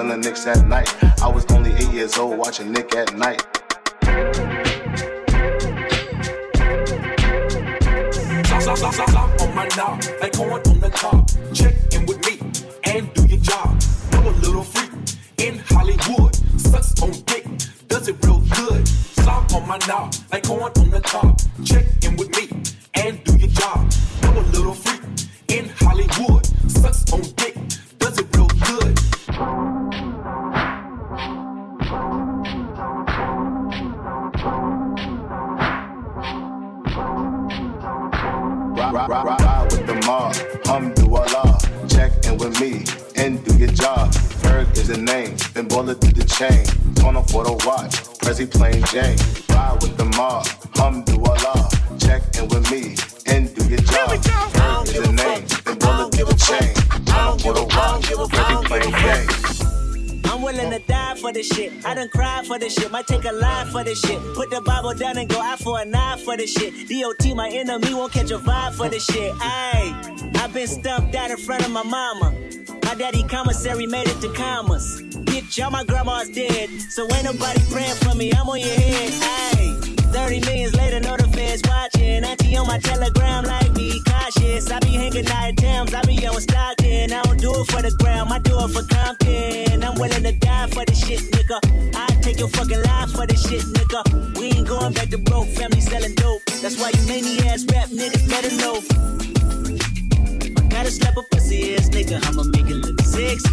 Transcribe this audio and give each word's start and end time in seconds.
Selling 0.00 0.20
nicks 0.20 0.46
at 0.46 0.66
night. 0.66 1.09
This 63.90 64.00
shit. 64.02 64.22
Put 64.34 64.50
the 64.50 64.60
Bible 64.60 64.94
down 64.94 65.18
and 65.18 65.28
go 65.28 65.40
out 65.40 65.58
for 65.58 65.80
a 65.80 65.84
knife 65.84 66.22
for 66.22 66.36
this 66.36 66.52
shit. 66.52 66.88
DOT, 66.88 67.34
my 67.34 67.48
enemy, 67.48 67.92
won't 67.92 68.12
catch 68.12 68.30
a 68.30 68.38
vibe 68.38 68.74
for 68.74 68.88
this 68.88 69.04
shit. 69.04 69.32
Ayy, 69.34 70.36
I've 70.36 70.54
been 70.54 70.68
stumped 70.68 71.14
out 71.16 71.30
in 71.30 71.36
front 71.36 71.66
of 71.66 71.72
my 71.72 71.82
mama. 71.82 72.32
My 72.84 72.94
daddy 72.94 73.24
commissary 73.24 73.86
made 73.86 74.06
it 74.06 74.20
to 74.20 74.32
commas. 74.32 75.02
Bitch, 75.26 75.58
y'all, 75.58 75.72
my 75.72 75.82
grandma's 75.82 76.28
dead. 76.28 76.70
So 76.90 77.02
ain't 77.12 77.24
nobody 77.24 77.60
praying 77.70 77.96
for 77.96 78.14
me. 78.14 78.32
I'm 78.32 78.48
on 78.48 78.60
your 78.60 78.68
head. 78.68 79.10
Ayy. 79.10 79.99
30 80.30 80.46
millions 80.46 80.76
later, 80.76 81.00
the 81.00 81.28
feds 81.34 81.60
watching. 81.66 82.22
Auntie 82.22 82.56
on 82.56 82.64
my 82.68 82.78
telegram, 82.78 83.44
like 83.44 83.74
be 83.74 84.00
cautious. 84.06 84.70
I 84.70 84.78
be 84.78 84.94
hanging 84.94 85.26
at 85.26 85.56
Thames, 85.56 85.92
I 85.92 86.02
be 86.02 86.24
on 86.24 86.40
Stockton. 86.40 87.12
I 87.12 87.20
don't 87.22 87.40
do 87.40 87.50
it 87.50 87.66
for 87.72 87.82
the 87.82 87.90
gram, 87.98 88.30
I 88.30 88.38
do 88.38 88.54
it 88.62 88.70
for 88.70 88.86
Compton. 88.94 89.82
I'm 89.82 89.98
willing 89.98 90.22
to 90.22 90.32
die 90.38 90.68
for 90.68 90.84
this 90.84 91.04
shit, 91.04 91.18
nigga. 91.34 91.58
I 91.96 92.06
take 92.22 92.38
your 92.38 92.46
fucking 92.46 92.80
life 92.80 93.10
for 93.10 93.26
this 93.26 93.42
shit, 93.42 93.62
nigga. 93.74 94.38
We 94.38 94.54
ain't 94.54 94.68
going 94.68 94.92
back 94.92 95.08
to 95.08 95.18
broke, 95.18 95.48
family 95.48 95.80
selling 95.80 96.14
dope. 96.14 96.44
That's 96.62 96.78
why 96.78 96.92
you 96.94 97.02
many 97.08 97.40
ass 97.48 97.66
rap 97.72 97.88
niggas 97.88 98.30
better 98.30 98.54
know. 98.54 98.76
If 100.46 100.58
I 100.58 100.68
gotta 100.68 100.92
slap 100.92 101.16
a 101.16 101.22
pussy 101.34 101.74
ass 101.74 101.88
nigga, 101.88 102.22
I'ma 102.28 102.44
make 102.54 102.70
it 102.70 102.78
look 102.78 103.00
sexy. 103.02 103.50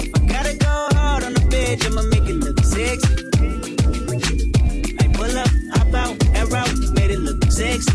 If 0.00 0.16
I 0.16 0.26
gotta 0.32 0.56
go 0.56 0.88
hard 0.96 1.24
on 1.24 1.34
the 1.34 1.44
bitch, 1.52 1.84
I'ma 1.84 2.02
make 2.08 2.24
it 2.24 2.40
look 2.40 2.58
sexy. 2.64 3.33
Sexy. 7.54 7.92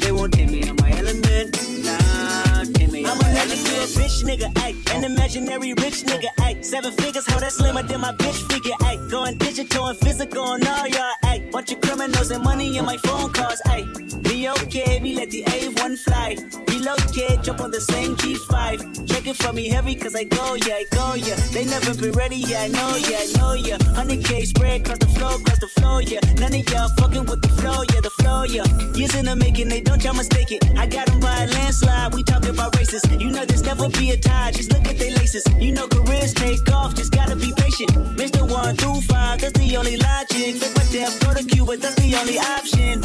They 0.00 0.10
won't 0.10 0.32
take 0.32 0.50
me 0.50 0.66
on 0.70 0.76
my 0.80 0.90
element. 0.92 1.48
Nah, 1.84 2.64
take 2.72 2.90
me 2.90 3.04
allergic 3.38 3.64
to 3.64 3.74
a 3.74 3.86
bitch 3.86 4.24
nigga, 4.24 4.52
ayy. 4.54 4.94
An 4.94 5.04
imaginary 5.04 5.72
rich 5.74 6.02
nigga, 6.04 6.28
ayy. 6.40 6.64
Seven 6.64 6.92
figures, 6.92 7.26
how 7.26 7.38
that 7.38 7.52
slimmer 7.52 7.82
than 7.82 8.00
my 8.00 8.12
bitch 8.12 8.40
figure, 8.50 8.74
ayy. 8.80 9.10
Going 9.10 9.38
digital 9.38 9.86
and 9.86 9.98
physical 9.98 10.42
on 10.42 10.66
all 10.66 10.86
y'all, 10.86 11.14
ayy. 11.24 11.50
Bunch 11.50 11.72
of 11.72 11.80
criminals 11.80 12.30
and 12.30 12.42
money 12.42 12.76
in 12.76 12.84
my 12.84 12.96
phone 12.98 13.32
calls, 13.32 13.60
ayy. 13.66 13.86
Be 14.22 14.48
okay, 14.48 15.00
we 15.02 15.14
let 15.14 15.30
the 15.30 15.42
A1 15.44 15.98
fly. 15.98 16.36
Relocate, 16.68 17.42
jump 17.42 17.60
on 17.60 17.70
the 17.70 17.80
same 17.80 18.16
G5. 18.16 19.08
Check 19.08 19.26
it 19.26 19.36
for 19.36 19.52
me 19.52 19.68
heavy, 19.68 19.94
cause 19.94 20.14
I 20.14 20.24
go, 20.24 20.54
yeah, 20.54 20.74
I 20.74 20.86
go, 20.90 21.14
yeah. 21.14 21.34
They 21.52 21.64
never 21.64 21.94
been 21.94 22.12
ready, 22.12 22.36
yeah, 22.36 22.62
I 22.62 22.68
know, 22.68 22.96
yeah, 22.96 23.18
I 23.18 23.26
know, 23.38 23.52
yeah. 23.54 23.78
100K 23.98 24.46
spread 24.46 24.82
across 24.82 24.98
the 24.98 25.06
floor, 25.06 25.34
across 25.40 25.58
the 25.58 25.68
floor, 25.68 26.02
yeah. 26.02 26.20
None 26.38 26.54
of 26.54 26.70
y'all 26.70 26.88
fucking 26.98 27.26
with 27.26 27.42
the 27.42 27.48
flow, 27.60 27.82
yeah, 27.92 28.00
the 28.00 28.10
flow, 28.10 28.44
yeah. 28.44 28.64
Years 28.94 29.14
in 29.14 29.24
the 29.26 29.36
making, 29.36 29.68
they 29.68 29.80
don't 29.80 30.02
y'all 30.02 30.14
mistake 30.14 30.52
it. 30.52 30.62
I 30.78 30.86
got 30.86 31.06
them 31.06 31.20
by 31.20 31.44
a 31.44 31.46
landslide, 31.46 32.14
we 32.14 32.22
talking 32.22 32.50
about 32.50 32.76
races. 32.76 33.02
You 33.18 33.27
know 33.30 33.44
there's 33.44 33.64
never 33.64 33.88
be 33.90 34.10
a 34.10 34.16
tie, 34.16 34.50
just 34.52 34.72
look 34.72 34.86
at 34.86 34.98
they 34.98 35.10
laces. 35.10 35.44
You 35.58 35.72
know 35.72 35.86
careers 35.88 36.32
take 36.34 36.70
off, 36.72 36.94
just 36.94 37.12
gotta 37.12 37.36
be 37.36 37.52
patient. 37.56 37.90
Mr. 38.16 38.48
One 38.48 38.76
through 38.76 39.00
five, 39.02 39.40
that's 39.40 39.58
the 39.58 39.76
only 39.76 39.96
logic. 39.96 40.56
Fake 40.56 40.76
my 40.76 40.84
death, 40.92 41.20
go 41.24 41.34
to 41.34 41.44
Cuba, 41.44 41.76
that's 41.76 41.94
the 41.96 42.16
only 42.16 42.38
option. 42.38 43.00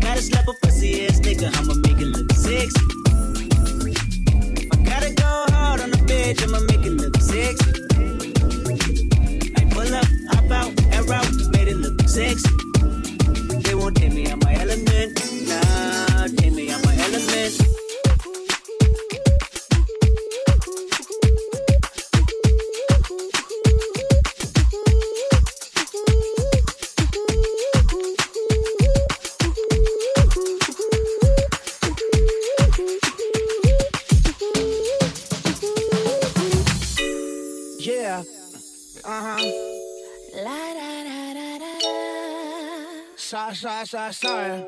Gotta 0.00 0.22
slap 0.22 0.48
a 0.48 0.52
pussy 0.62 1.06
ass 1.06 1.20
nigga, 1.20 1.48
I'ma 1.58 1.74
make 1.86 2.00
it 2.00 2.10
look 2.16 2.30
sexy. 2.32 2.80
I 4.72 4.76
gotta 4.84 5.12
go 5.14 5.44
hard 5.54 5.80
on 5.80 5.90
the 5.90 5.98
bitch, 6.08 6.42
I'ma 6.42 6.60
make 6.70 6.84
it 6.84 6.92
look 6.92 7.16
sexy. 7.20 7.72
I 9.56 9.64
pull 9.70 9.94
up, 9.94 10.06
hop 10.32 10.50
out, 10.50 10.72
air 10.92 11.12
out, 11.12 11.26
made 11.52 11.68
it 11.68 11.76
look 11.76 12.00
sexy. 12.08 12.50
They 13.62 13.74
won't 13.74 13.96
take 13.96 14.12
me 14.12 14.28
out 14.30 14.42
my 14.44 14.54
element, 14.54 15.18
nah, 15.48 16.26
take 16.36 16.52
me 16.52 16.70
out 16.70 16.84
my 16.84 16.94
element. 16.96 17.85
Yeah. 38.06 38.22
Uh 39.04 39.20
huh. 39.26 39.42
La 40.44 40.60
da 40.78 40.90
da 41.08 41.34
da 41.34 41.58
da 41.58 41.72
da. 41.80 41.90
Sorry, 43.16 43.54
sorry, 43.56 43.86
sorry, 43.86 44.12
sorry. 44.12 44.64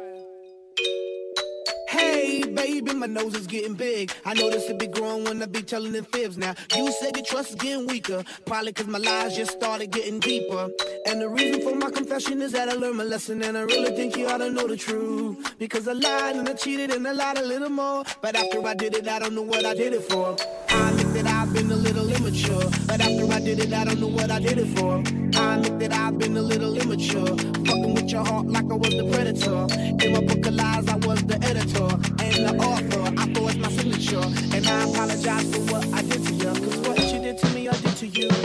Hey, 1.88 2.42
baby, 2.42 2.94
my 2.94 3.06
nose 3.06 3.36
is 3.36 3.46
getting 3.46 3.74
big. 3.74 4.10
I 4.24 4.34
notice 4.34 4.68
it 4.68 4.78
be 4.80 4.88
growing 4.88 5.22
when 5.22 5.40
I 5.40 5.46
be 5.46 5.62
telling 5.62 5.92
the 5.92 6.02
fibs 6.02 6.36
now. 6.36 6.54
You 6.76 6.90
said 6.90 7.16
your 7.16 7.24
trust 7.24 7.50
is 7.50 7.54
getting 7.54 7.86
weaker. 7.86 8.24
Probably 8.44 8.72
cause 8.72 8.88
my 8.88 8.98
lies 8.98 9.36
just 9.36 9.52
started 9.52 9.92
getting 9.92 10.18
deeper. 10.18 10.68
And 11.06 11.20
the 11.20 11.28
reason 11.28 11.62
for 11.62 11.76
my 11.76 11.90
confession 11.92 12.42
is 12.42 12.50
that 12.52 12.68
I 12.68 12.72
learned 12.72 12.96
my 12.96 13.04
lesson 13.04 13.40
and 13.42 13.56
I 13.56 13.60
really 13.62 13.94
think 13.94 14.16
you 14.16 14.26
ought 14.26 14.38
to 14.38 14.50
know 14.50 14.66
the 14.66 14.76
truth. 14.76 15.54
Because 15.60 15.86
I 15.86 15.92
lied 15.92 16.34
and 16.34 16.48
I 16.48 16.54
cheated 16.54 16.90
and 16.92 17.06
I 17.06 17.12
lied 17.12 17.38
a 17.38 17.44
little 17.44 17.70
more. 17.70 18.02
But 18.20 18.34
after 18.34 18.66
I 18.66 18.74
did 18.74 18.96
it, 18.96 19.06
I 19.06 19.20
don't 19.20 19.34
know 19.34 19.42
what 19.42 19.64
I 19.64 19.74
did 19.74 19.92
it 19.92 20.02
for. 20.10 20.36
I 20.70 20.90
admit 20.90 21.14
that 21.14 21.26
I've 21.26 21.54
been 21.54 21.67
immature. 22.48 22.70
But 22.86 23.00
after 23.00 23.32
I 23.32 23.40
did 23.40 23.58
it, 23.60 23.72
I 23.72 23.84
don't 23.84 24.00
know 24.00 24.08
what 24.08 24.30
I 24.30 24.40
did 24.40 24.58
it 24.58 24.78
for. 24.78 25.02
I 25.38 25.56
admit 25.56 25.78
that 25.80 25.92
I've 25.92 26.18
been 26.18 26.36
a 26.36 26.42
little 26.42 26.76
immature. 26.76 27.26
Fucking 27.26 27.94
with 27.94 28.10
your 28.10 28.24
heart 28.24 28.46
like 28.46 28.64
I 28.64 28.74
was 28.74 28.90
the 28.90 29.08
predator. 29.12 29.66
In 30.04 30.12
my 30.12 30.20
book 30.20 30.46
of 30.46 30.54
lies, 30.54 30.88
I 30.88 30.96
was 30.96 31.22
the 31.24 31.38
editor 31.44 31.88
and 32.24 32.36
the 32.46 32.56
author. 32.64 33.14
I 33.16 33.32
forged 33.34 33.60
my 33.60 33.70
signature, 33.70 34.24
And 34.54 34.66
I 34.66 34.88
apologize 34.88 35.54
for 35.54 35.60
what 35.72 35.86
I 35.92 36.02
did 36.02 36.24
to 36.26 36.32
you. 36.34 36.44
Cause 36.44 36.78
what 36.88 37.12
you 37.12 37.20
did 37.20 37.38
to 37.38 37.48
me, 37.54 37.68
I 37.68 37.72
did 37.72 37.96
to 37.96 38.06
you. 38.06 38.37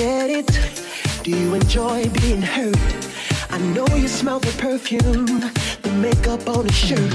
Get 0.00 0.30
it. 0.30 0.50
Do 1.24 1.30
you 1.30 1.52
enjoy 1.52 2.08
being 2.20 2.40
hurt? 2.40 2.90
I 3.50 3.58
know 3.74 3.86
you 4.02 4.08
smell 4.08 4.40
the 4.40 4.54
perfume, 4.66 5.26
the 5.84 5.92
makeup 6.06 6.42
on 6.48 6.64
his 6.64 6.78
shirt. 6.88 7.14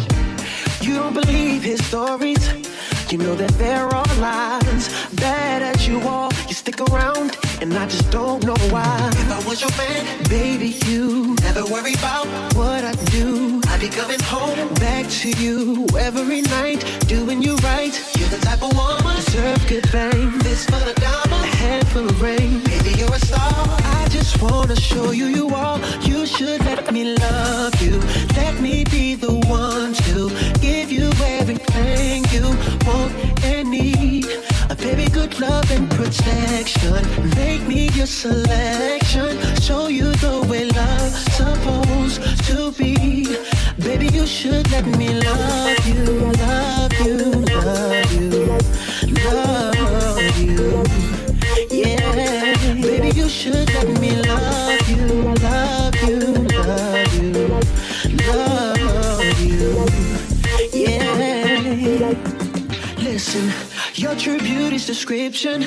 You 0.86 0.94
don't 1.02 1.16
believe 1.22 1.64
his 1.64 1.84
stories. 1.88 2.44
You 3.12 3.18
know 3.18 3.36
that 3.44 3.54
there 3.64 3.82
are 3.86 3.96
all 4.02 4.16
lies. 4.28 4.86
Bad 5.16 5.64
as 5.64 5.88
you 5.88 5.98
are, 6.02 6.30
you 6.48 6.55
stick 6.66 6.82
around, 6.90 7.38
and 7.62 7.72
I 7.76 7.86
just 7.86 8.10
don't 8.10 8.44
know 8.44 8.58
why. 8.74 9.10
If 9.14 9.32
I 9.32 9.48
was 9.48 9.62
your 9.62 9.70
man, 9.78 10.04
baby, 10.30 10.70
you 10.88 11.36
never 11.42 11.64
worry 11.66 11.94
about 11.94 12.26
what 12.56 12.84
I 12.84 12.94
do. 13.12 13.62
I'd 13.68 13.82
be 13.82 13.90
coming 13.90 14.20
home 14.22 14.74
back 14.86 15.08
to 15.22 15.30
you 15.44 15.86
every 15.96 16.42
night, 16.42 16.82
doing 17.08 17.44
you 17.44 17.56
right. 17.58 17.94
You're 18.18 18.30
the 18.30 18.40
type 18.40 18.64
of 18.64 18.74
woman 18.76 19.16
deserve 19.16 19.62
good 19.68 19.88
fame. 19.90 20.40
This 20.40 20.66
for 20.66 20.82
the 20.90 20.96
diamond, 21.00 21.44
a 21.44 21.56
handful 21.64 22.10
of 22.10 22.20
rain. 22.20 22.64
Baby, 22.64 22.98
you're 22.98 23.14
a 23.14 23.20
star. 23.20 23.54
I 24.00 24.08
just 24.10 24.42
wanna 24.42 24.76
show 24.76 25.12
you 25.12 25.28
you 25.28 25.50
are. 25.50 25.80
You 26.02 26.26
should 26.26 26.62
let 26.66 26.92
me 26.92 27.16
love 27.16 27.80
you. 27.80 28.00
Let 28.36 28.60
me 28.60 28.86
be 28.86 29.14
the 29.14 29.34
one 29.46 29.94
to 30.06 30.30
give 30.62 30.92
you 30.92 31.12
everything 31.38 32.26
you 32.32 32.48
want 32.88 33.14
and 33.44 33.70
need. 33.70 34.55
Baby, 34.86 35.10
good 35.10 35.40
love 35.40 35.72
and 35.72 35.90
protection. 35.90 37.02
Make 37.36 37.64
me 37.68 37.90
your 37.98 38.06
selection. 38.06 39.32
Show 39.60 39.88
you 39.88 40.12
the 40.26 40.46
way 40.48 40.66
love's 40.66 41.24
supposed 41.34 42.22
to 42.46 42.72
be. 42.78 43.36
Baby, 43.80 44.10
you 44.14 44.28
should 44.28 44.70
let 44.72 44.86
me 44.86 45.10
love 45.20 45.88
you, 45.88 46.04
love 46.44 46.94
you, 47.04 47.18
love 47.56 48.14
you, 48.14 48.30
love 49.26 50.38
you. 50.40 50.84
Yeah, 51.72 52.54
baby, 52.80 53.10
you 53.10 53.28
should 53.28 53.68
let 53.74 53.88
me 54.00 54.22
love 54.22 54.88
you, 54.88 55.08
love 55.48 55.96
you, 56.04 56.20
love 56.62 57.14
you, 57.16 57.32
love 58.22 59.40
you. 59.42 59.86
Yeah. 60.74 61.26
Listen, 62.98 63.52
your 63.98 64.16
true 64.16 64.40
beauty's 64.40 64.86
description 64.86 65.66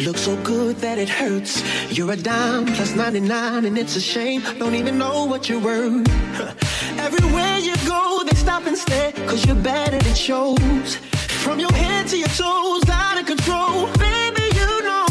looks 0.00 0.22
so 0.22 0.36
good 0.42 0.76
that 0.76 0.98
it 0.98 1.08
hurts. 1.08 1.62
You're 1.90 2.12
a 2.12 2.16
dime 2.16 2.66
plus 2.66 2.94
99, 2.94 3.64
and 3.64 3.78
it's 3.78 3.96
a 3.96 4.00
shame. 4.00 4.42
Don't 4.58 4.74
even 4.74 4.98
know 4.98 5.24
what 5.24 5.48
you're 5.48 5.60
worth. 5.60 6.06
Everywhere 6.98 7.58
you 7.58 7.74
go, 7.86 8.22
they 8.24 8.36
stop 8.36 8.66
and 8.66 8.76
stare, 8.76 9.12
cause 9.28 9.46
you're 9.46 9.56
bad 9.56 9.94
and 9.94 10.06
it 10.06 10.16
shows. 10.16 10.96
From 11.44 11.58
your 11.58 11.72
head 11.72 12.06
to 12.08 12.18
your 12.18 12.28
toes, 12.28 12.88
out 12.88 13.18
of 13.20 13.26
control. 13.26 13.86
Baby, 13.98 14.46
you 14.58 14.82
know. 14.82 15.06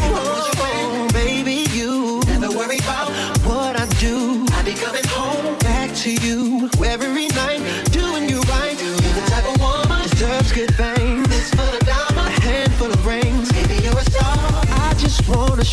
Baby, 1.13 1.65
you 1.71 2.21
never 2.27 2.49
worry 2.49 2.77
about 2.77 3.09
what 3.45 3.75
I 3.79 3.85
do. 3.99 4.45
I 4.51 4.63
be 4.63 4.73
coming 4.73 5.07
home 5.07 5.57
back 5.59 5.93
to 5.97 6.13
you 6.13 6.40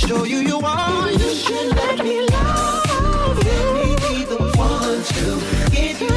show 0.09 0.25
you 0.25 0.39
you 0.39 0.59
are. 0.61 1.11
You 1.11 1.35
should 1.35 1.69
let 1.77 2.03
me 2.03 2.27
love 2.29 3.37
you. 3.45 3.53
Let 3.53 3.67
me 3.77 3.89
be 4.05 4.25
the 4.25 4.41
one 4.57 5.03
to 5.13 5.25
give 5.71 6.01
you 6.01 6.15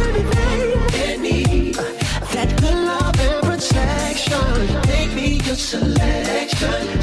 everything 0.00 1.22
need. 1.22 1.74
That 2.32 2.48
good 2.60 2.78
love 2.90 3.20
and 3.20 3.38
protection. 3.48 4.50
Make 4.88 5.12
me 5.14 5.28
your 5.46 5.56
selection. 5.56 6.97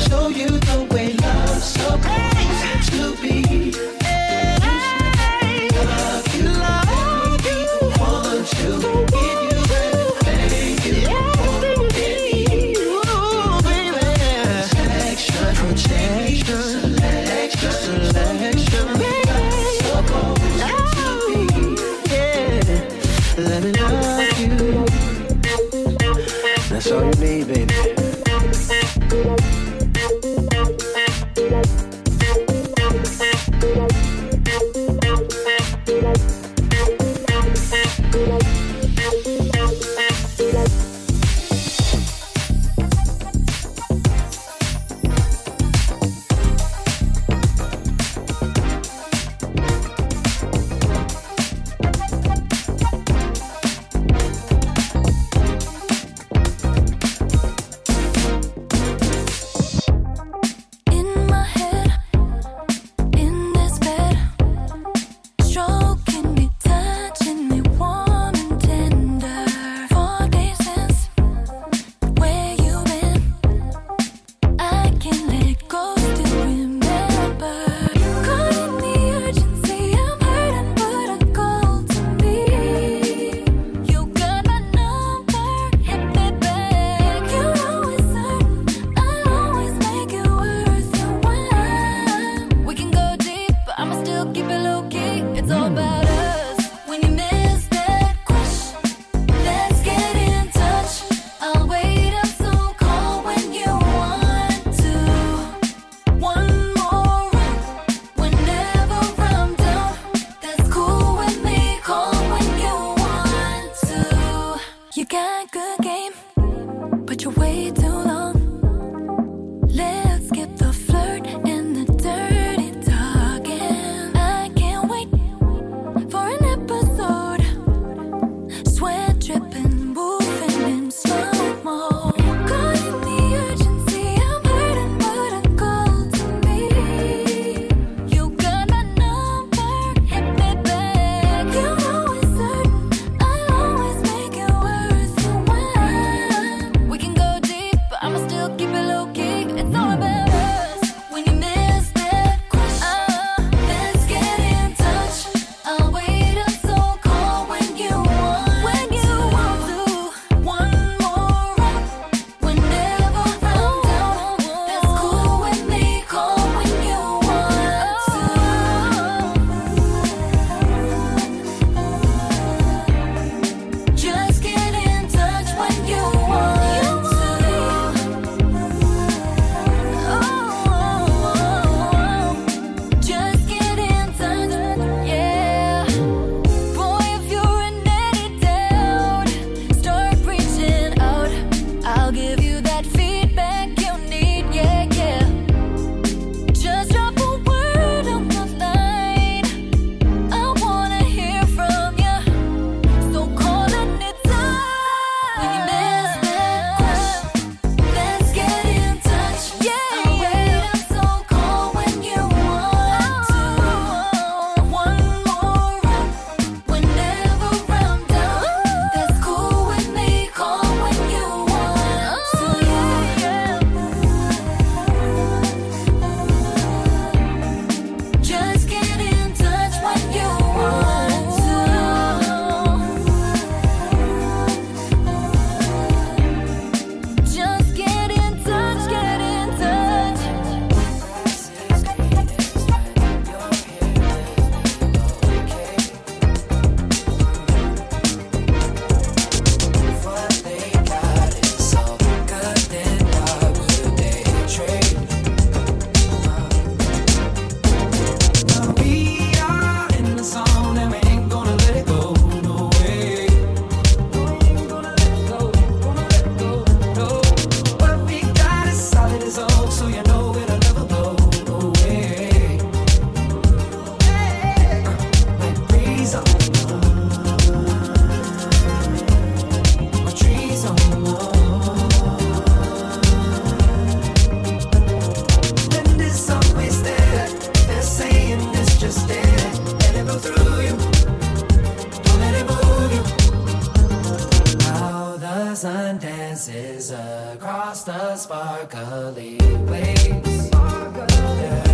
The 295.55 295.61
sun 295.61 295.97
dances 295.99 296.91
across 296.91 297.85
the 297.85 298.17
sparkly 298.17 299.37
waves. 299.69 300.49
While 300.51 301.64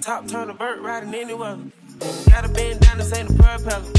Top 0.00 0.26
turn 0.26 0.48
a 0.48 0.54
bird 0.54 0.80
riding 0.80 1.14
anywhere. 1.14 1.58
Gotta 2.30 2.48
bend 2.48 2.80
down 2.80 2.96
to 2.98 3.18
ain't 3.18 3.28
the 3.28 3.34
propeller. 3.34 3.89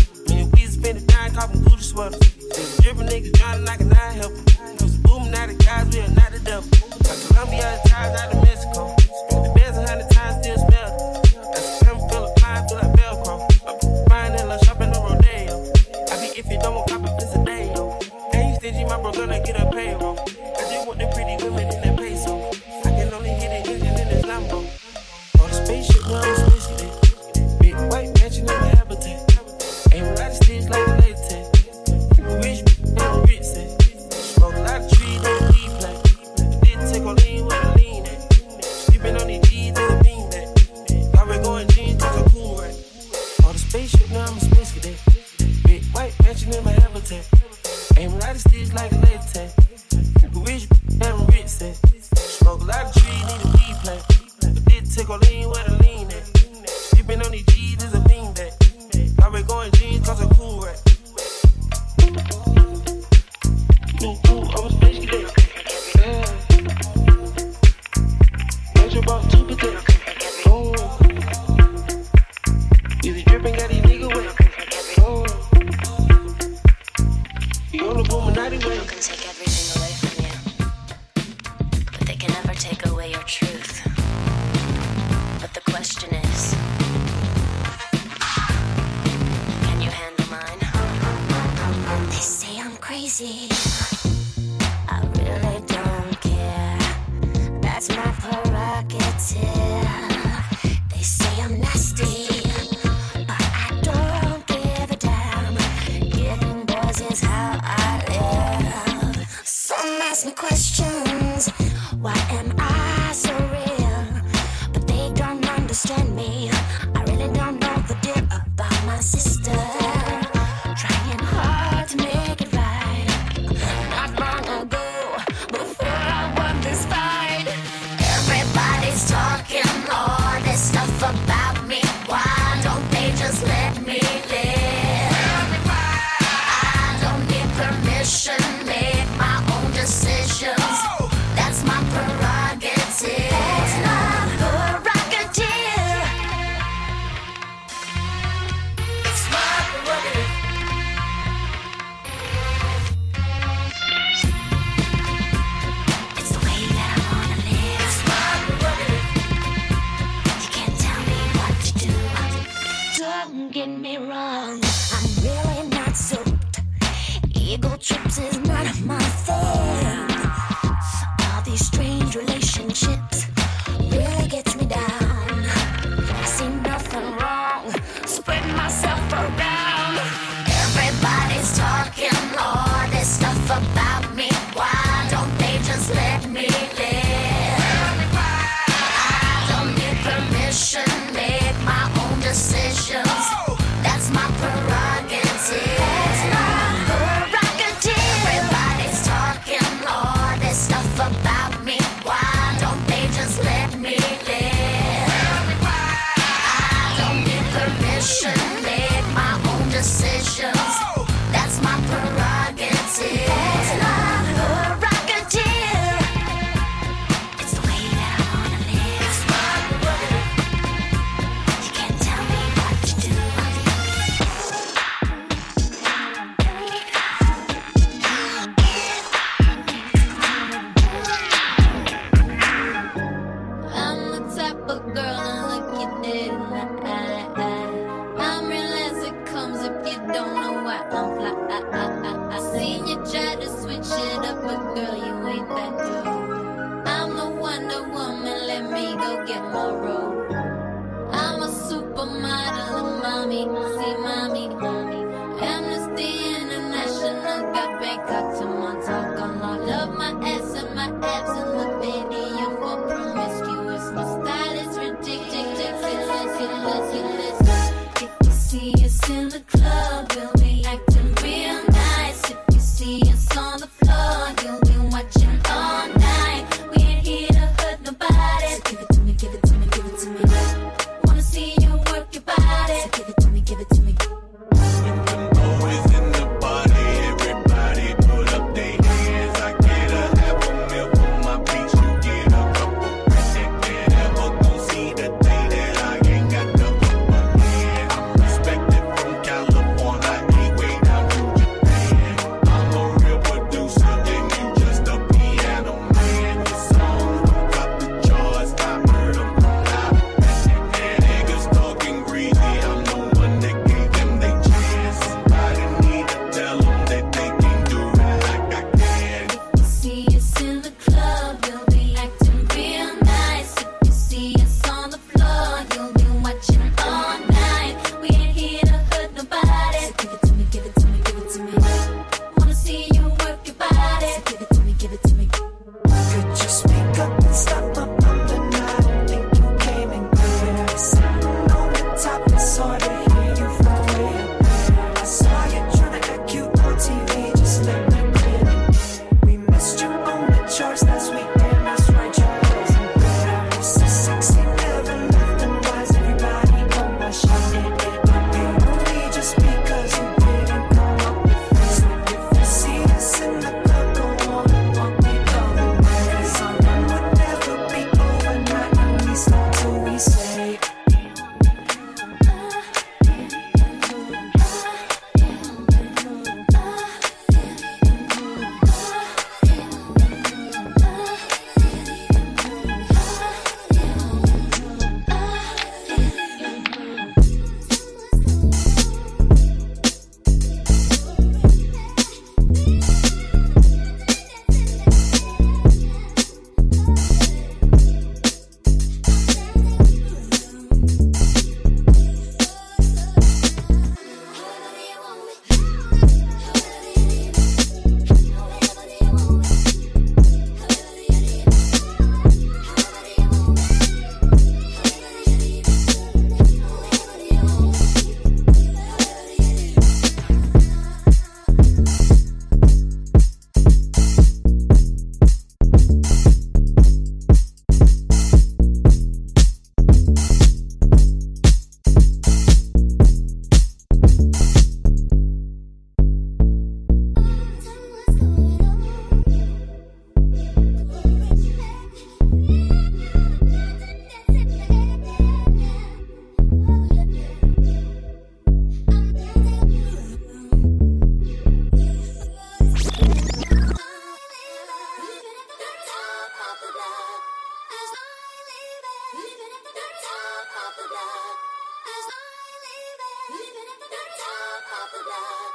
As 460.92 460.98
I 460.98 462.20
live 462.68 463.02
it, 463.08 463.32
living 463.32 463.70
at 463.72 463.80
the 463.80 464.04
top 464.20 464.64
of 464.76 464.92
the 464.92 465.02
dark. 465.08 465.54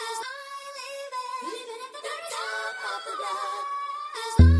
As 0.00 0.20
I 0.24 0.40
live 0.78 1.14
it, 1.20 1.44
living 1.44 1.82
at 1.84 1.92
the 1.92 2.16
top 2.32 2.80
of 2.88 3.00
the 3.04 3.12
long 3.20 4.57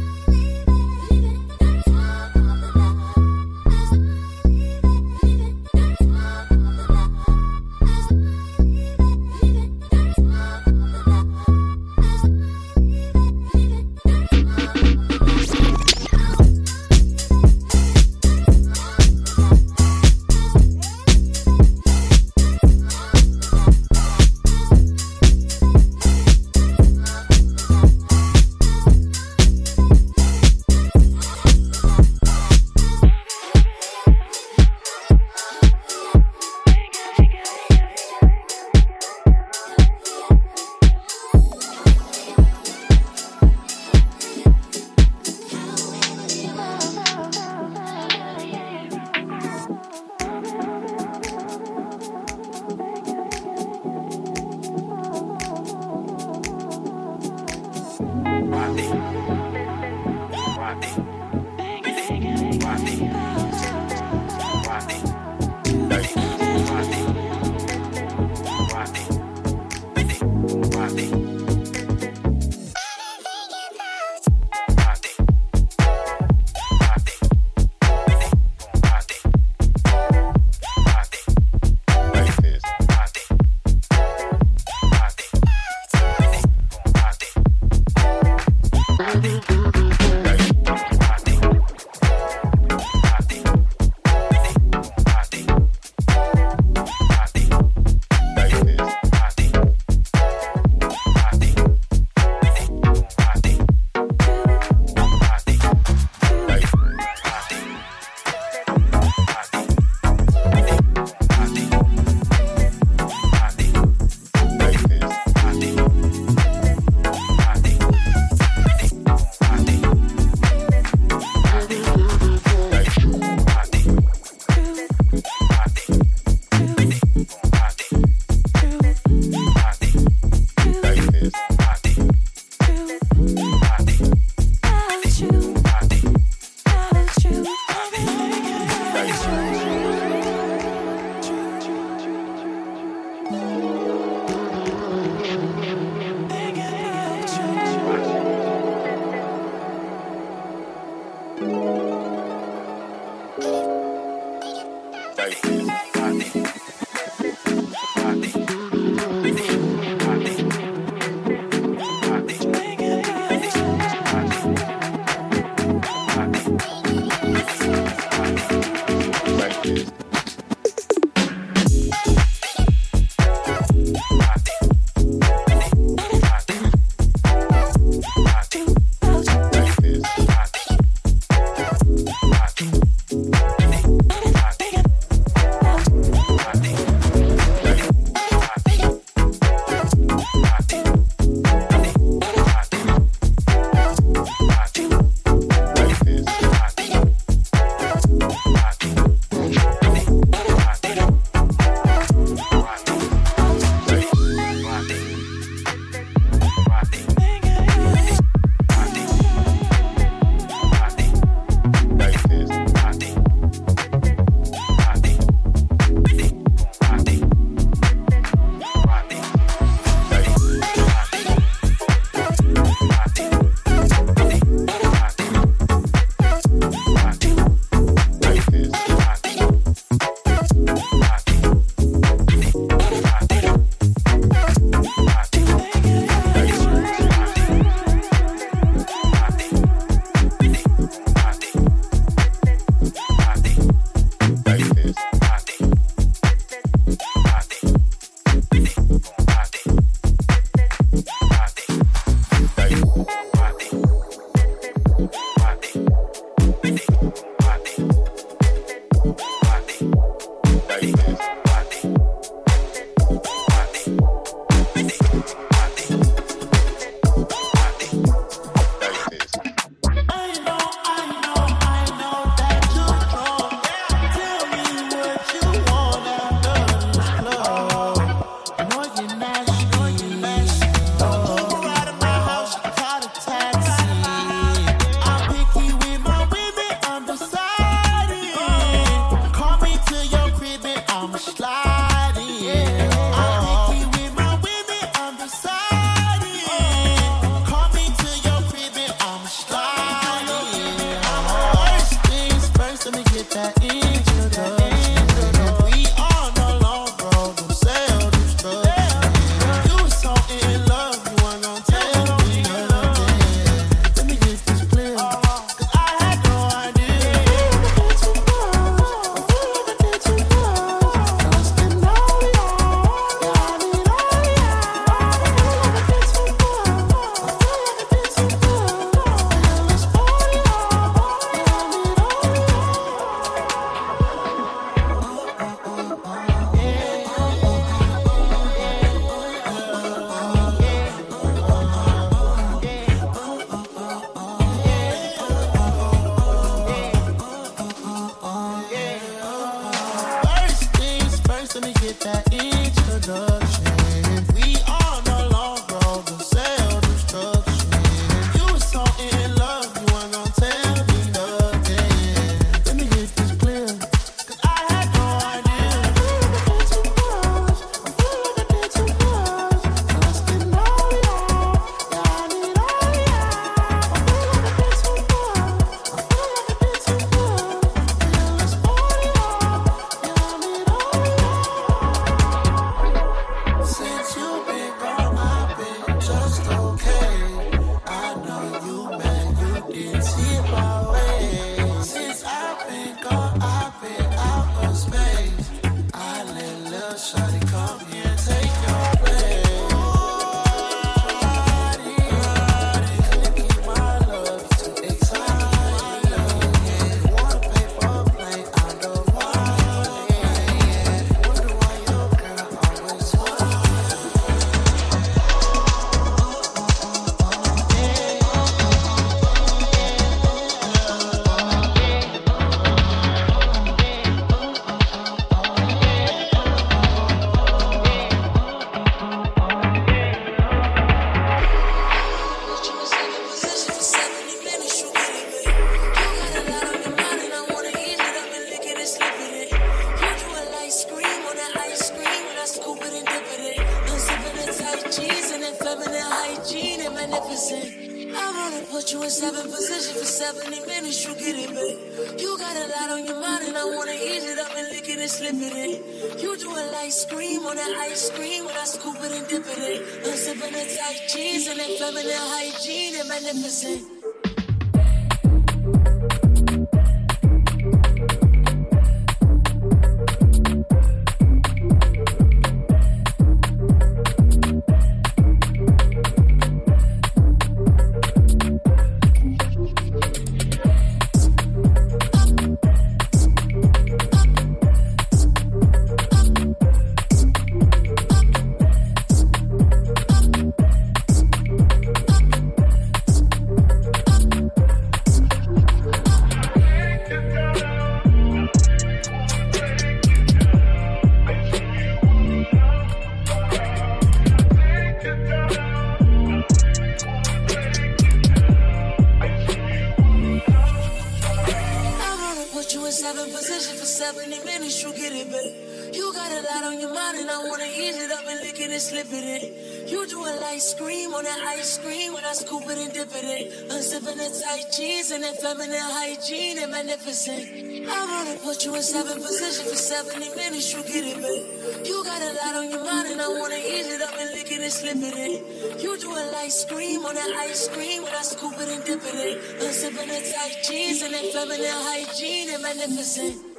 on 537.09 537.17
an 537.17 537.33
ice 537.39 537.69
cream 537.69 538.03
when 538.03 538.15
I 538.15 538.21
scoop 538.21 538.53
it 538.61 538.69
and 538.69 538.85
dip 538.85 539.01
it 539.03 539.15
in. 539.15 539.67
I'm 539.67 539.73
sipping 539.73 540.09
the 540.09 540.21
tight 540.33 540.57
jeans 540.63 541.01
and 541.01 541.15
that 541.15 541.25
feminine 541.33 541.81
hygiene 541.89 542.51
and 542.51 542.63
magnificent. 542.63 543.58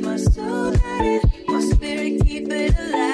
My 0.00 0.16
soul, 0.16 0.72
not 0.72 1.00
in 1.02 1.20
my 1.48 1.60
spirit, 1.60 2.22
keep 2.24 2.48
it 2.50 2.78
alive. 2.78 3.07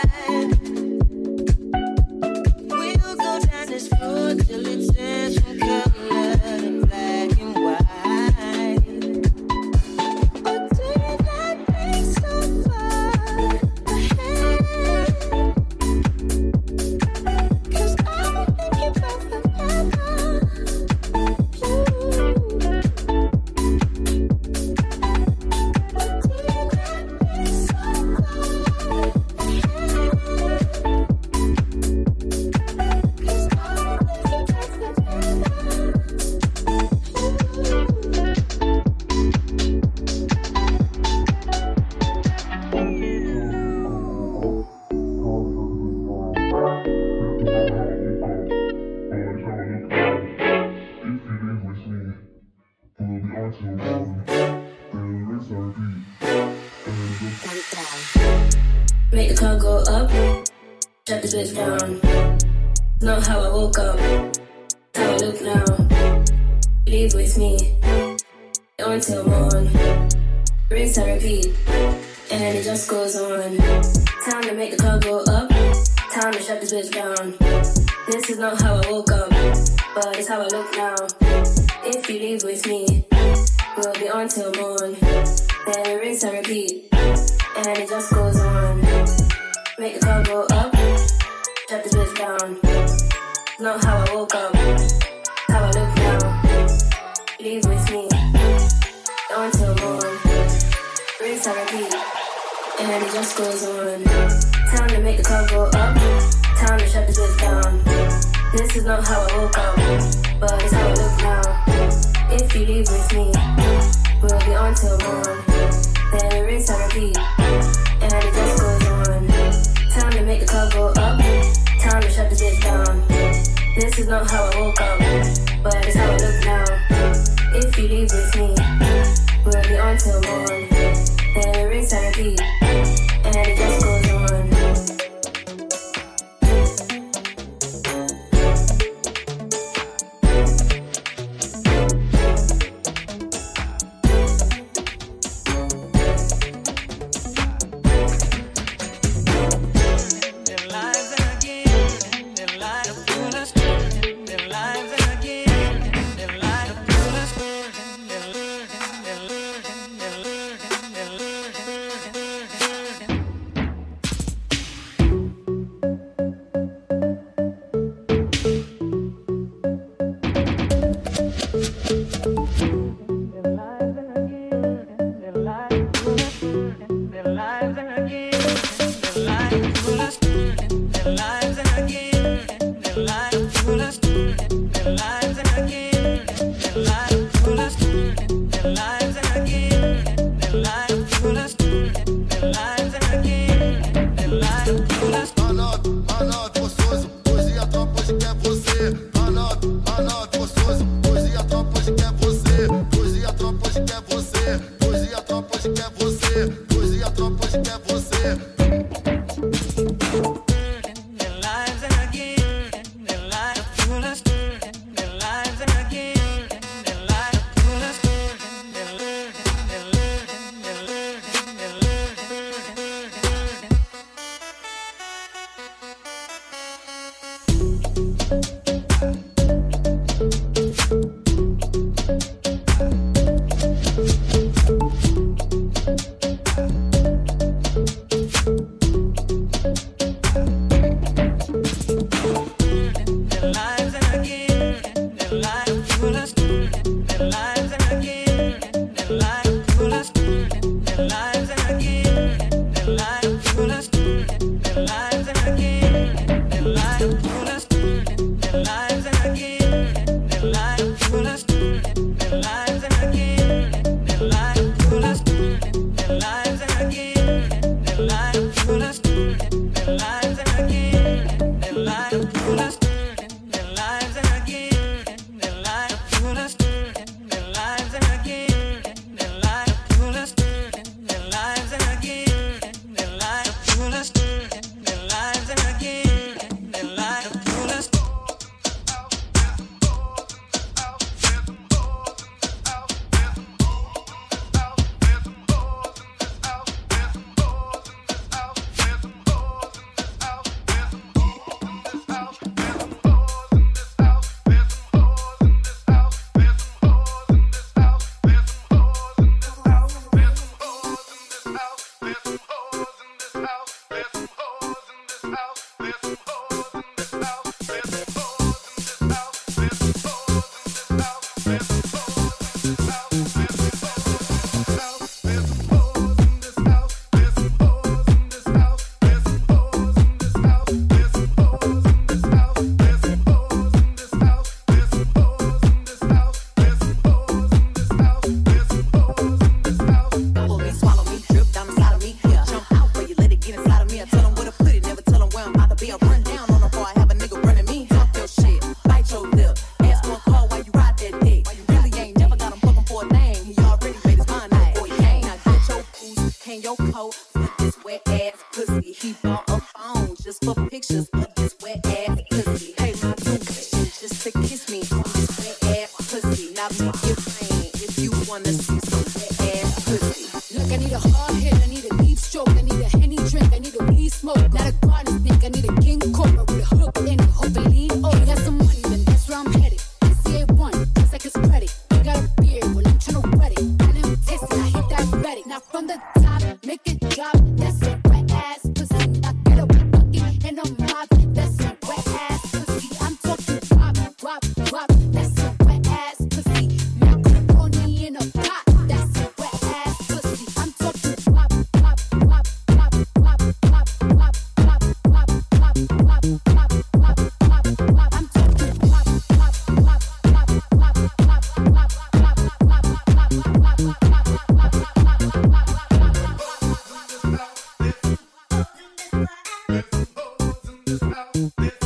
this 420.98 421.02
out, 421.02 421.32
this 421.32 421.52
out. 421.58 421.83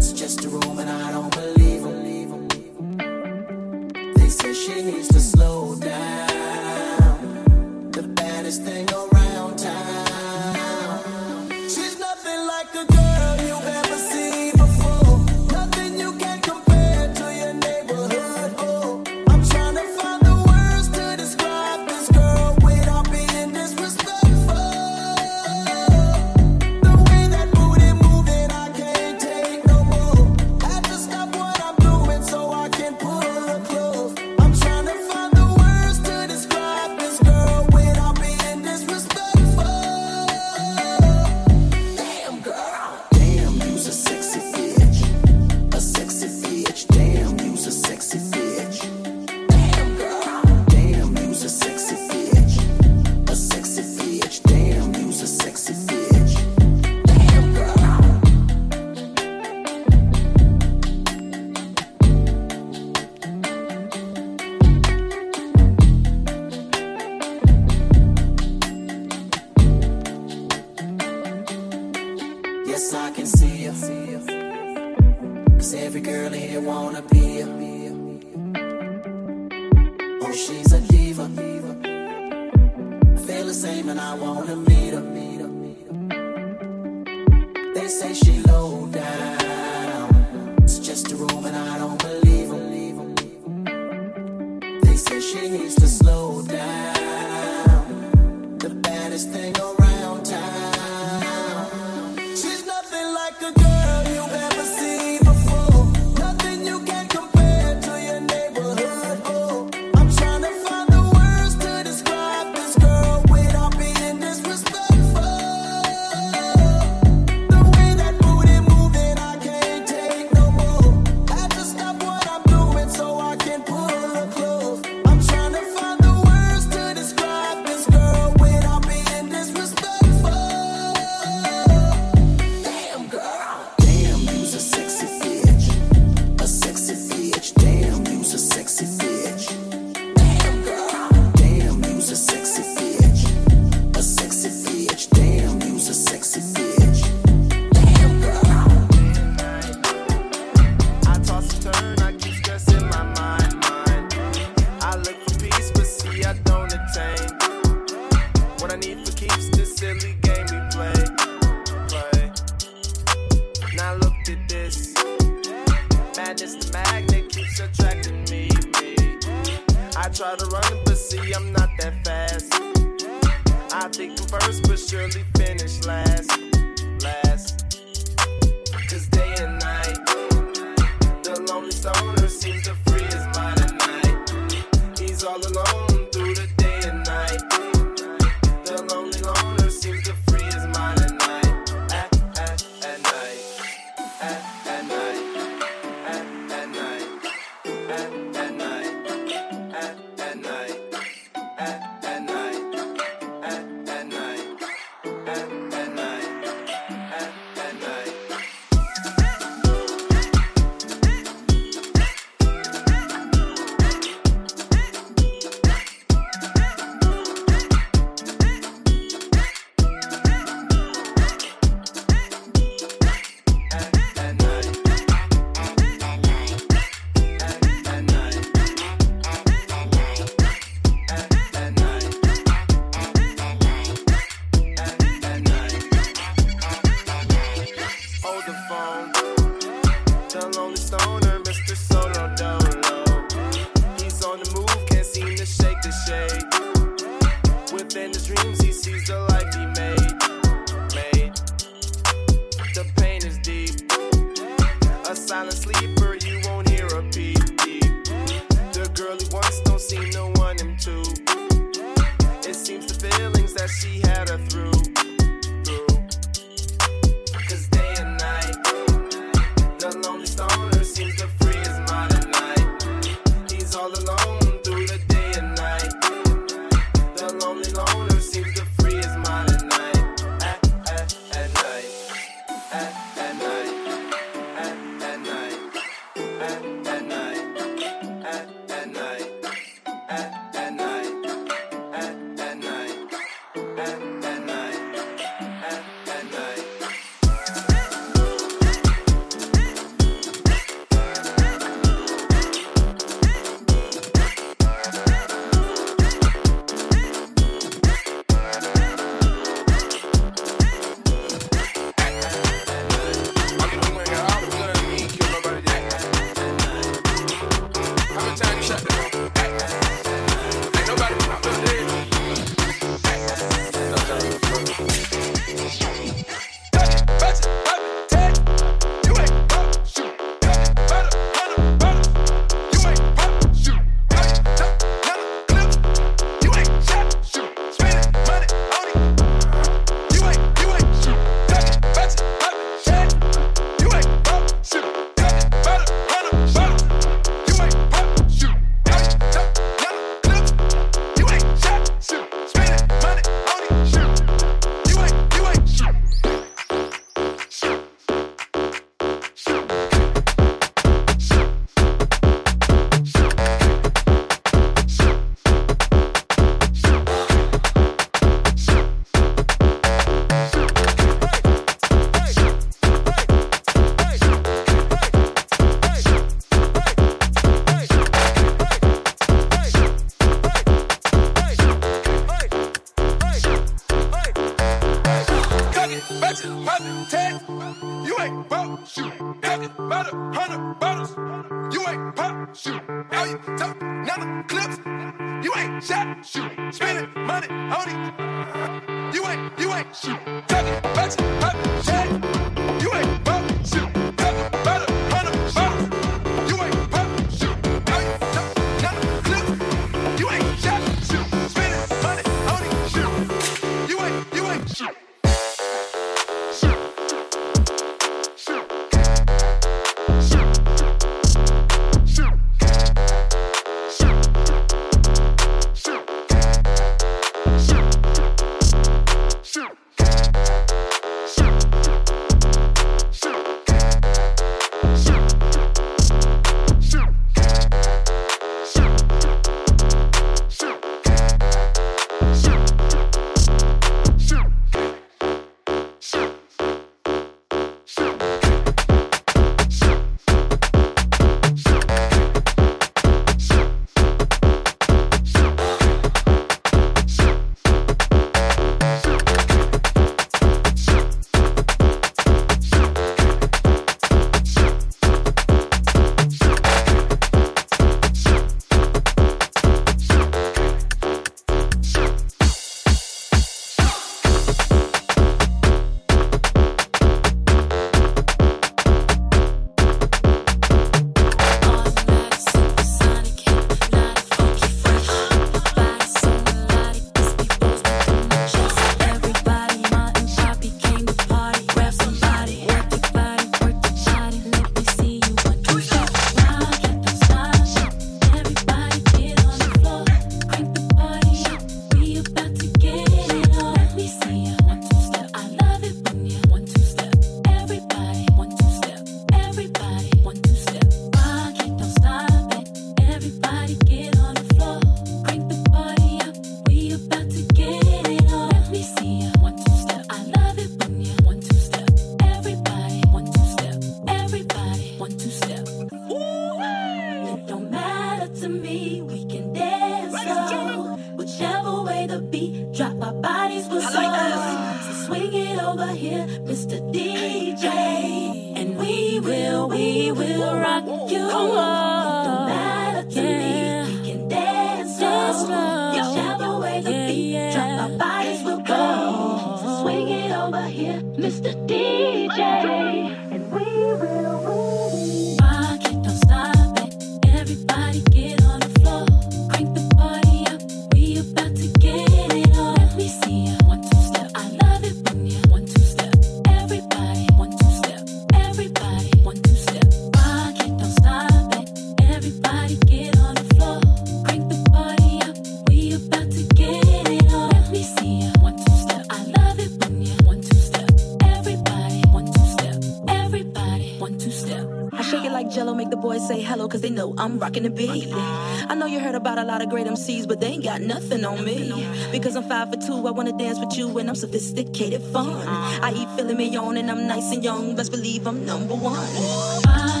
I'm 587.21 587.37
rocking 587.37 587.61
the 587.61 587.69
beat. 587.69 588.09
I 588.11 588.73
know 588.73 588.87
you 588.87 588.99
heard 588.99 589.13
about 589.13 589.37
a 589.37 589.43
lot 589.43 589.61
of 589.61 589.69
great 589.69 589.85
MCs, 589.85 590.27
but 590.27 590.39
they 590.39 590.47
ain't 590.47 590.63
got 590.63 590.81
nothing 590.81 591.23
on 591.23 591.45
me. 591.45 591.71
Because 592.11 592.35
I'm 592.35 592.43
five 592.43 592.71
for 592.71 592.77
two, 592.77 593.07
I 593.07 593.11
wanna 593.11 593.37
dance 593.37 593.59
with 593.59 593.77
you, 593.77 593.95
and 593.99 594.09
I'm 594.09 594.15
sophisticated 594.15 595.03
fun. 595.03 595.29
Uh-huh. 595.29 595.79
I 595.83 595.93
eat 595.93 596.09
filet 596.15 596.33
mignon, 596.33 596.77
and 596.77 596.89
I'm 596.89 597.05
nice 597.05 597.31
and 597.31 597.43
young. 597.43 597.75
Best 597.75 597.91
believe 597.91 598.25
I'm 598.25 598.43
number 598.43 598.73
one. 598.73 600.00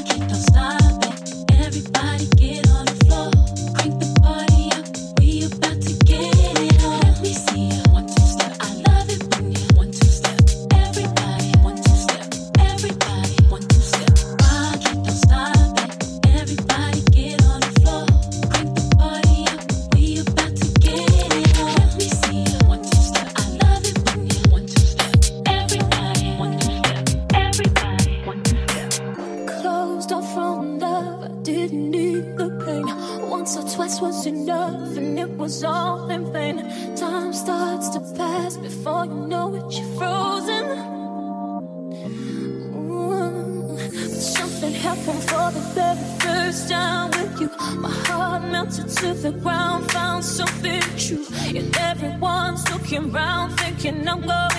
around 53.13 53.51
thinking 53.57 54.07
I'm 54.07 54.21
gone. 54.21 54.50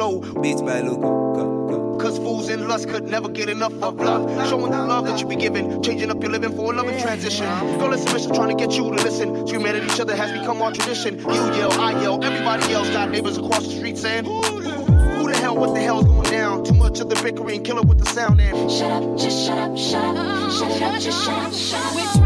flow. 0.00 0.20
Beats 0.40 0.62
by 0.62 0.80
Luca. 0.80 2.00
Cause 2.00 2.16
fools 2.16 2.48
in 2.48 2.66
lust 2.66 2.88
could 2.88 3.04
never 3.04 3.28
get 3.28 3.50
enough 3.50 3.74
of 3.82 3.96
love. 3.96 4.48
Showing 4.48 4.72
the 4.72 4.82
love 4.82 5.04
that 5.04 5.20
you 5.20 5.26
be 5.26 5.36
giving, 5.36 5.82
changing 5.82 6.10
up 6.10 6.22
your 6.22 6.32
living 6.32 6.56
for 6.56 6.72
a 6.72 6.76
loving 6.76 6.98
transition. 6.98 7.46
Girl, 7.78 7.90
mission 7.90 8.32
trying 8.34 8.48
to 8.48 8.54
get 8.54 8.74
you 8.74 8.84
to 8.84 9.02
listen. 9.08 9.46
Screaming 9.46 9.76
at 9.76 9.84
each 9.84 10.00
other 10.00 10.16
has 10.16 10.32
become 10.32 10.62
our 10.62 10.72
tradition. 10.72 11.18
You 11.18 11.44
yell, 11.58 11.72
I 11.72 12.00
yell, 12.00 12.24
everybody 12.24 12.72
else 12.72 12.88
got 12.88 13.10
neighbors 13.10 13.36
across 13.36 13.66
the 13.66 13.74
street 13.76 13.98
saying, 13.98 14.24
Who 14.24 15.30
the 15.30 15.36
hell, 15.36 15.58
what 15.58 15.74
the 15.74 15.80
hell's 15.80 16.06
going 16.06 16.30
down? 16.30 16.64
Too 16.64 16.72
much 16.72 17.00
of 17.00 17.10
the 17.10 17.16
bickering, 17.16 17.62
kill 17.62 17.78
it 17.78 17.84
with 17.84 17.98
the 17.98 18.06
sound 18.06 18.40
and 18.40 18.70
shut 18.70 18.90
up, 18.90 19.18
just 19.18 19.46
shut 19.46 19.58
up, 19.58 19.76
shut 19.76 20.16
up, 20.16 20.50
shut 20.50 20.82
up, 20.82 21.00
just 21.02 21.24
shut 21.24 21.38
up, 21.38 21.52
shut 21.52 22.16
up. 22.16 22.19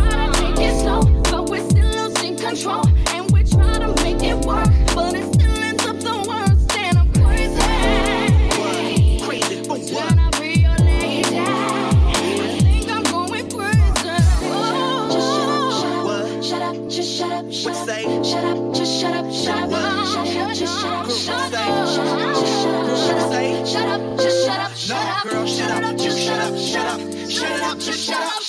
shut 25.47 25.85
up, 25.85 25.97
just 25.97 26.21
shut 26.21 26.41
up, 26.41 26.59
shut 26.59 26.87
up, 26.87 27.01
shut 27.31 27.51
it 27.51 27.63
up, 27.63 27.79
just 27.79 28.07
shut 28.07 28.23
up. 28.23 28.44